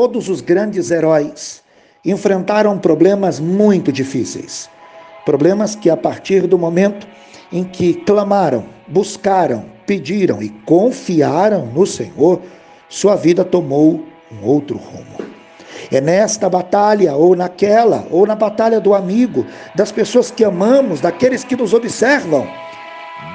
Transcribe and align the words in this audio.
Todos 0.00 0.28
os 0.28 0.40
grandes 0.40 0.92
heróis 0.92 1.60
enfrentaram 2.04 2.78
problemas 2.78 3.40
muito 3.40 3.90
difíceis. 3.90 4.70
Problemas 5.24 5.74
que, 5.74 5.90
a 5.90 5.96
partir 5.96 6.46
do 6.46 6.56
momento 6.56 7.04
em 7.50 7.64
que 7.64 7.94
clamaram, 7.94 8.64
buscaram, 8.86 9.64
pediram 9.88 10.40
e 10.40 10.50
confiaram 10.50 11.66
no 11.66 11.84
Senhor, 11.84 12.40
sua 12.88 13.16
vida 13.16 13.44
tomou 13.44 14.04
um 14.30 14.46
outro 14.46 14.78
rumo. 14.78 15.28
É 15.90 16.00
nesta 16.00 16.48
batalha, 16.48 17.16
ou 17.16 17.34
naquela, 17.34 18.06
ou 18.08 18.24
na 18.24 18.36
batalha 18.36 18.80
do 18.80 18.94
amigo, 18.94 19.44
das 19.74 19.90
pessoas 19.90 20.30
que 20.30 20.44
amamos, 20.44 21.00
daqueles 21.00 21.42
que 21.42 21.56
nos 21.56 21.74
observam, 21.74 22.46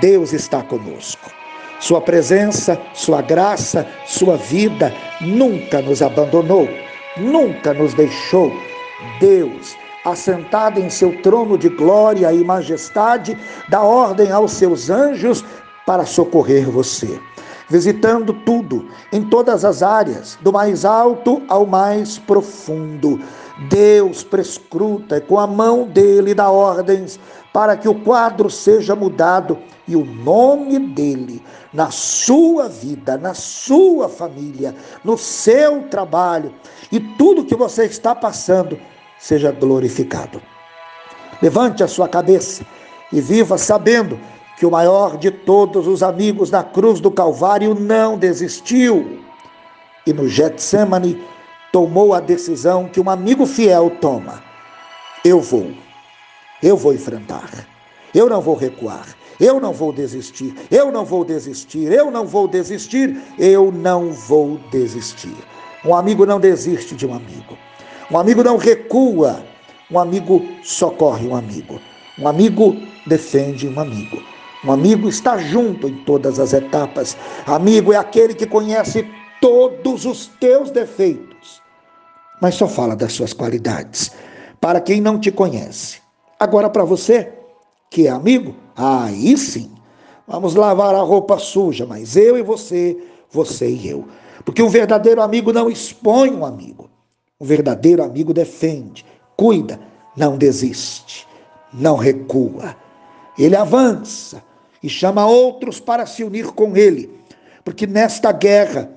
Deus 0.00 0.32
está 0.32 0.62
conosco. 0.62 1.41
Sua 1.82 2.00
presença, 2.00 2.80
sua 2.94 3.20
graça, 3.20 3.84
sua 4.06 4.36
vida 4.36 4.94
nunca 5.20 5.82
nos 5.82 6.00
abandonou, 6.00 6.68
nunca 7.16 7.74
nos 7.74 7.92
deixou. 7.92 8.52
Deus, 9.18 9.76
assentado 10.04 10.78
em 10.78 10.88
seu 10.88 11.20
trono 11.22 11.58
de 11.58 11.68
glória 11.68 12.32
e 12.32 12.44
majestade, 12.44 13.36
dá 13.68 13.82
ordem 13.82 14.30
aos 14.30 14.52
seus 14.52 14.90
anjos 14.90 15.44
para 15.84 16.06
socorrer 16.06 16.70
você 16.70 17.18
visitando 17.72 18.34
tudo, 18.34 18.86
em 19.10 19.22
todas 19.22 19.64
as 19.64 19.82
áreas, 19.82 20.38
do 20.42 20.52
mais 20.52 20.84
alto 20.84 21.40
ao 21.48 21.64
mais 21.64 22.18
profundo. 22.18 23.18
Deus 23.70 24.22
prescruta 24.22 25.16
e 25.16 25.20
com 25.22 25.38
a 25.38 25.46
mão 25.46 25.86
dele 25.86 26.34
dá 26.34 26.50
ordens 26.50 27.18
para 27.52 27.76
que 27.76 27.88
o 27.88 27.94
quadro 27.94 28.48
seja 28.48 28.96
mudado 28.96 29.58
e 29.86 29.94
o 29.94 30.04
nome 30.04 30.78
dele 30.78 31.42
na 31.72 31.90
sua 31.90 32.68
vida, 32.68 33.16
na 33.16 33.34
sua 33.34 34.08
família, 34.08 34.74
no 35.04 35.18
seu 35.18 35.82
trabalho 35.88 36.54
e 36.90 37.00
tudo 37.00 37.44
que 37.44 37.54
você 37.54 37.84
está 37.84 38.14
passando 38.14 38.78
seja 39.18 39.52
glorificado. 39.52 40.40
Levante 41.40 41.82
a 41.82 41.88
sua 41.88 42.08
cabeça 42.08 42.64
e 43.12 43.20
viva 43.20 43.58
sabendo 43.58 44.18
que 44.56 44.66
o 44.66 44.70
maior 44.70 45.16
de 45.16 45.30
todos 45.30 45.86
os 45.86 46.02
amigos 46.02 46.50
na 46.50 46.62
cruz 46.62 47.00
do 47.00 47.10
Calvário 47.10 47.74
não 47.74 48.16
desistiu. 48.16 49.20
E 50.06 50.12
no 50.12 50.28
Getsemane 50.28 51.22
tomou 51.72 52.14
a 52.14 52.20
decisão 52.20 52.88
que 52.88 53.00
um 53.00 53.10
amigo 53.10 53.46
fiel 53.46 53.90
toma. 54.00 54.42
Eu 55.24 55.40
vou. 55.40 55.72
Eu 56.62 56.76
vou 56.76 56.94
enfrentar. 56.94 57.66
Eu 58.14 58.28
não 58.28 58.40
vou 58.40 58.54
recuar. 58.54 59.06
Eu 59.40 59.58
não 59.58 59.72
vou 59.72 59.92
desistir. 59.92 60.54
Eu 60.70 60.92
não 60.92 61.04
vou 61.04 61.24
desistir. 61.24 61.90
Eu 61.92 62.10
não 62.10 62.26
vou 62.26 62.46
desistir. 62.46 63.20
Eu 63.38 63.72
não 63.72 64.12
vou 64.12 64.58
desistir. 64.70 65.34
Um 65.84 65.94
amigo 65.94 66.24
não 66.24 66.38
desiste 66.38 66.94
de 66.94 67.06
um 67.06 67.14
amigo. 67.14 67.58
Um 68.10 68.18
amigo 68.18 68.44
não 68.44 68.56
recua. 68.56 69.42
Um 69.90 69.98
amigo 69.98 70.46
socorre 70.62 71.26
um 71.26 71.34
amigo. 71.34 71.80
Um 72.18 72.28
amigo 72.28 72.76
defende 73.06 73.66
um 73.66 73.80
amigo. 73.80 74.22
Um 74.64 74.70
amigo 74.70 75.08
está 75.08 75.38
junto 75.38 75.88
em 75.88 76.04
todas 76.04 76.38
as 76.38 76.52
etapas. 76.52 77.16
Amigo 77.46 77.92
é 77.92 77.96
aquele 77.96 78.34
que 78.34 78.46
conhece 78.46 79.04
todos 79.40 80.06
os 80.06 80.28
teus 80.38 80.70
defeitos, 80.70 81.60
mas 82.40 82.54
só 82.54 82.68
fala 82.68 82.94
das 82.94 83.12
suas 83.12 83.32
qualidades. 83.32 84.12
Para 84.60 84.80
quem 84.80 85.00
não 85.00 85.18
te 85.18 85.32
conhece. 85.32 86.01
Agora, 86.42 86.68
para 86.68 86.82
você 86.82 87.32
que 87.88 88.08
é 88.08 88.10
amigo, 88.10 88.56
aí 88.74 89.38
sim, 89.38 89.70
vamos 90.26 90.56
lavar 90.56 90.92
a 90.92 91.00
roupa 91.00 91.38
suja, 91.38 91.86
mas 91.86 92.16
eu 92.16 92.36
e 92.36 92.42
você, 92.42 92.98
você 93.30 93.70
e 93.70 93.88
eu. 93.88 94.08
Porque 94.44 94.60
um 94.60 94.68
verdadeiro 94.68 95.22
amigo 95.22 95.52
não 95.52 95.70
expõe 95.70 96.30
um 96.30 96.44
amigo. 96.44 96.90
Um 97.40 97.46
verdadeiro 97.46 98.02
amigo 98.02 98.34
defende, 98.34 99.06
cuida, 99.36 99.78
não 100.16 100.36
desiste, 100.36 101.28
não 101.72 101.94
recua. 101.94 102.74
Ele 103.38 103.54
avança 103.54 104.42
e 104.82 104.88
chama 104.88 105.24
outros 105.24 105.78
para 105.78 106.06
se 106.06 106.24
unir 106.24 106.46
com 106.46 106.76
ele. 106.76 107.08
Porque 107.64 107.86
nesta 107.86 108.32
guerra, 108.32 108.90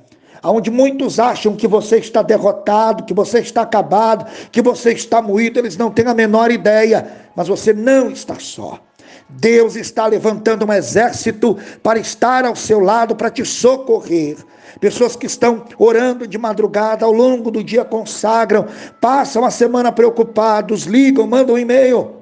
onde 0.51 0.69
muitos 0.69 1.19
acham 1.19 1.55
que 1.55 1.67
você 1.67 1.97
está 1.97 2.21
derrotado, 2.21 3.03
que 3.03 3.13
você 3.13 3.39
está 3.39 3.61
acabado, 3.61 4.25
que 4.51 4.61
você 4.61 4.91
está 4.91 5.21
moído, 5.21 5.59
eles 5.59 5.77
não 5.77 5.91
têm 5.91 6.07
a 6.07 6.13
menor 6.13 6.51
ideia, 6.51 7.29
mas 7.35 7.47
você 7.47 7.73
não 7.73 8.09
está 8.09 8.39
só. 8.39 8.79
Deus 9.27 9.75
está 9.75 10.05
levantando 10.05 10.65
um 10.65 10.73
exército 10.73 11.57
para 11.81 11.97
estar 11.97 12.45
ao 12.45 12.55
seu 12.55 12.79
lado, 12.79 13.15
para 13.15 13.31
te 13.31 13.43
socorrer. 13.43 14.37
Pessoas 14.79 15.15
que 15.15 15.25
estão 15.25 15.65
orando 15.77 16.27
de 16.27 16.37
madrugada, 16.37 17.05
ao 17.05 17.11
longo 17.11 17.49
do 17.49 17.63
dia 17.63 17.83
consagram, 17.83 18.67
passam 19.01 19.43
a 19.43 19.51
semana 19.51 19.91
preocupados, 19.91 20.83
ligam, 20.83 21.25
mandam 21.25 21.55
um 21.55 21.59
e-mail. 21.59 22.17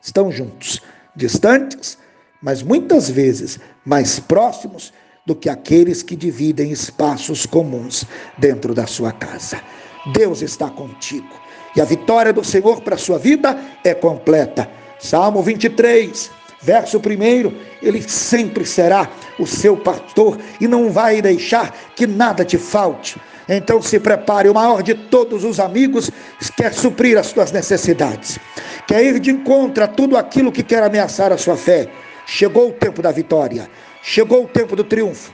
Estão 0.00 0.32
juntos, 0.32 0.80
distantes, 1.14 1.96
mas 2.42 2.62
muitas 2.62 3.08
vezes 3.08 3.60
mais 3.84 4.18
próximos 4.18 4.92
do 5.24 5.34
que 5.34 5.48
aqueles 5.48 6.02
que 6.02 6.16
dividem 6.16 6.72
espaços 6.72 7.46
comuns 7.46 8.04
dentro 8.38 8.74
da 8.74 8.86
sua 8.86 9.12
casa. 9.12 9.60
Deus 10.12 10.42
está 10.42 10.68
contigo 10.68 11.42
e 11.76 11.80
a 11.80 11.84
vitória 11.84 12.32
do 12.32 12.44
Senhor 12.44 12.82
para 12.82 12.96
a 12.96 12.98
sua 12.98 13.18
vida 13.18 13.58
é 13.84 13.94
completa. 13.94 14.68
Salmo 14.98 15.42
23, 15.42 16.30
verso 16.60 16.98
1, 16.98 17.00
ele 17.80 18.02
sempre 18.02 18.66
será 18.66 19.08
o 19.38 19.46
seu 19.46 19.76
pastor 19.76 20.38
e 20.60 20.68
não 20.68 20.90
vai 20.90 21.22
deixar 21.22 21.72
que 21.96 22.06
nada 22.06 22.44
te 22.44 22.58
falte. 22.58 23.20
Então 23.48 23.82
se 23.82 23.98
prepare, 23.98 24.48
o 24.48 24.54
maior 24.54 24.82
de 24.82 24.94
todos 24.94 25.44
os 25.44 25.58
amigos 25.58 26.10
quer 26.56 26.72
suprir 26.72 27.18
as 27.18 27.32
tuas 27.32 27.50
necessidades, 27.50 28.38
quer 28.86 29.04
ir 29.04 29.18
de 29.18 29.30
encontro 29.30 29.82
a 29.82 29.88
tudo 29.88 30.16
aquilo 30.16 30.52
que 30.52 30.62
quer 30.62 30.82
ameaçar 30.82 31.32
a 31.32 31.38
sua 31.38 31.56
fé. 31.56 31.88
Chegou 32.24 32.68
o 32.68 32.72
tempo 32.72 33.02
da 33.02 33.10
vitória, 33.10 33.68
chegou 34.02 34.44
o 34.44 34.48
tempo 34.48 34.76
do 34.76 34.84
triunfo, 34.84 35.32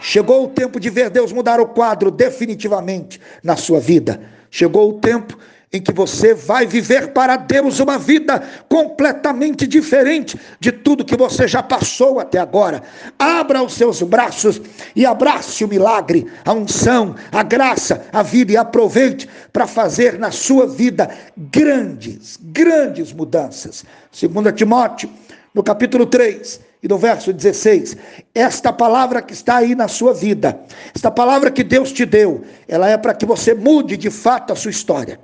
chegou 0.00 0.44
o 0.44 0.48
tempo 0.48 0.80
de 0.80 0.90
ver 0.90 1.10
Deus 1.10 1.32
mudar 1.32 1.60
o 1.60 1.68
quadro 1.68 2.10
definitivamente 2.10 3.20
na 3.42 3.56
sua 3.56 3.78
vida. 3.78 4.20
Chegou 4.50 4.90
o 4.90 5.00
tempo 5.00 5.38
em 5.72 5.80
que 5.80 5.92
você 5.92 6.34
vai 6.34 6.66
viver 6.66 7.12
para 7.12 7.36
Deus 7.36 7.80
uma 7.80 7.98
vida 7.98 8.42
completamente 8.68 9.66
diferente 9.66 10.38
de 10.60 10.70
tudo 10.70 11.04
que 11.04 11.16
você 11.16 11.48
já 11.48 11.62
passou 11.62 12.20
até 12.20 12.38
agora. 12.38 12.82
Abra 13.18 13.62
os 13.62 13.72
seus 13.72 14.02
braços 14.02 14.60
e 14.94 15.06
abrace 15.06 15.64
o 15.64 15.68
milagre, 15.68 16.26
a 16.44 16.52
unção, 16.52 17.14
a 17.30 17.42
graça, 17.42 18.04
a 18.12 18.22
vida 18.22 18.52
e 18.52 18.56
aproveite 18.56 19.26
para 19.50 19.66
fazer 19.66 20.18
na 20.18 20.30
sua 20.30 20.66
vida 20.66 21.10
grandes, 21.36 22.38
grandes 22.42 23.12
mudanças. 23.12 23.84
Segundo 24.10 24.52
Timóteo 24.52 25.08
no 25.54 25.62
capítulo 25.62 26.06
3 26.06 26.60
e 26.82 26.88
no 26.88 26.98
verso 26.98 27.32
16. 27.32 27.96
Esta 28.34 28.72
palavra 28.72 29.22
que 29.22 29.32
está 29.32 29.56
aí 29.56 29.74
na 29.74 29.88
sua 29.88 30.12
vida, 30.12 30.58
esta 30.94 31.10
palavra 31.10 31.50
que 31.50 31.62
Deus 31.62 31.92
te 31.92 32.04
deu, 32.04 32.42
ela 32.66 32.88
é 32.88 32.96
para 32.96 33.14
que 33.14 33.26
você 33.26 33.54
mude 33.54 33.96
de 33.96 34.10
fato 34.10 34.52
a 34.52 34.56
sua 34.56 34.70
história. 34.70 35.20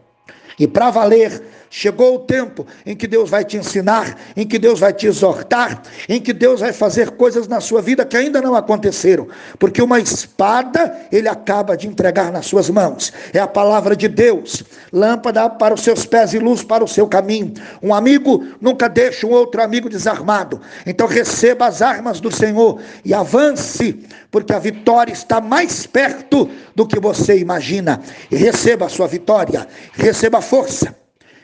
E 0.58 0.66
para 0.66 0.90
valer, 0.90 1.42
chegou 1.70 2.16
o 2.16 2.18
tempo 2.20 2.66
em 2.84 2.96
que 2.96 3.06
Deus 3.06 3.30
vai 3.30 3.44
te 3.44 3.56
ensinar, 3.56 4.16
em 4.36 4.46
que 4.46 4.58
Deus 4.58 4.80
vai 4.80 4.92
te 4.92 5.06
exortar, 5.06 5.82
em 6.08 6.20
que 6.20 6.32
Deus 6.32 6.60
vai 6.60 6.72
fazer 6.72 7.10
coisas 7.12 7.46
na 7.48 7.60
sua 7.60 7.82
vida 7.82 8.04
que 8.04 8.16
ainda 8.16 8.40
não 8.40 8.54
aconteceram, 8.54 9.28
porque 9.58 9.82
uma 9.82 9.98
espada 10.00 10.96
ele 11.12 11.28
acaba 11.28 11.76
de 11.76 11.86
entregar 11.86 12.32
nas 12.32 12.46
suas 12.46 12.70
mãos. 12.70 13.12
É 13.32 13.38
a 13.38 13.46
palavra 13.46 13.94
de 13.96 14.08
Deus, 14.08 14.62
lâmpada 14.92 15.48
para 15.50 15.74
os 15.74 15.82
seus 15.82 16.04
pés 16.04 16.34
e 16.34 16.38
luz 16.38 16.62
para 16.62 16.84
o 16.84 16.88
seu 16.88 17.06
caminho. 17.06 17.52
Um 17.82 17.94
amigo 17.94 18.46
nunca 18.60 18.88
deixa 18.88 19.26
um 19.26 19.30
outro 19.30 19.62
amigo 19.62 19.88
desarmado. 19.88 20.60
Então 20.86 21.06
receba 21.06 21.66
as 21.66 21.82
armas 21.82 22.20
do 22.20 22.30
Senhor 22.30 22.80
e 23.04 23.12
avance, 23.14 23.98
porque 24.30 24.52
a 24.52 24.58
vitória 24.58 25.12
está 25.12 25.40
mais 25.40 25.86
perto 25.86 26.48
do 26.74 26.86
que 26.86 26.98
você 26.98 27.38
imagina. 27.38 28.00
E 28.30 28.36
receba 28.36 28.86
a 28.86 28.88
sua 28.88 29.06
vitória, 29.06 29.66
receba 29.92 30.40
força, 30.40 30.94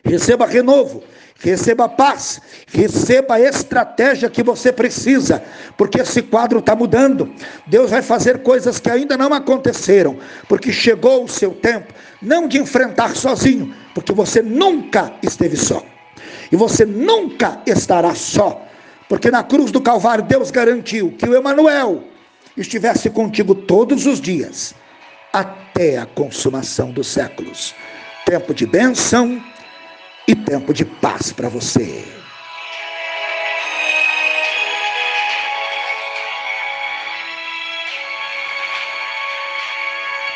receba 0.05 0.47
renovo, 0.47 1.03
receba 1.41 1.89
paz, 1.89 2.41
receba 2.69 3.35
a 3.35 3.41
estratégia 3.41 4.29
que 4.29 4.43
você 4.43 4.73
precisa, 4.73 5.43
porque 5.77 6.01
esse 6.01 6.23
quadro 6.23 6.59
está 6.59 6.77
mudando. 6.77 7.33
Deus 7.67 7.91
vai 7.91 8.03
fazer 8.03 8.43
coisas 8.43 8.79
que 8.79 8.91
ainda 8.91 9.17
não 9.17 9.33
aconteceram, 9.33 10.19
porque 10.49 10.73
chegou 10.73 11.25
o 11.25 11.29
seu 11.29 11.53
tempo, 11.53 11.93
não 12.21 12.47
de 12.47 12.59
enfrentar 12.59 13.17
sozinho, 13.17 13.75
porque 13.95 14.13
você 14.13 14.43
nunca 14.43 15.13
esteve 15.23 15.57
só, 15.57 15.83
e 16.53 16.57
você 16.57 16.85
nunca 16.85 17.61
estará 17.67 18.15
só, 18.15 18.63
porque 19.09 19.31
na 19.31 19.43
cruz 19.43 19.71
do 19.71 19.81
Calvário 19.81 20.25
Deus 20.25 20.51
garantiu 20.51 21.13
que 21.13 21.29
o 21.29 21.35
Emanuel 21.35 22.05
estivesse 22.57 23.11
contigo 23.11 23.55
todos 23.55 24.07
os 24.07 24.21
dias, 24.21 24.75
até 25.33 25.99
a 25.99 26.07
consumação 26.07 26.93
dos 26.93 27.09
séculos. 27.09 27.75
Tempo 28.25 28.55
de 28.55 28.65
bênção 28.65 29.43
e 30.29 30.35
tempo 30.35 30.73
de 30.73 30.85
paz 30.85 31.33
para 31.33 31.49
você. 31.49 32.24